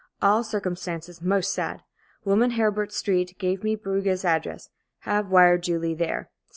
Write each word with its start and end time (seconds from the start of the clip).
All 0.19 0.43
circumstances 0.43 1.21
most 1.21 1.53
sad. 1.53 1.83
Woman 2.25 2.53
Heribert 2.53 2.91
Street 2.91 3.37
gave 3.37 3.63
me 3.63 3.75
Bruges 3.75 4.25
address. 4.25 4.67
Have 5.01 5.29
wired 5.29 5.61
Julie 5.61 5.93
there." 5.93 6.31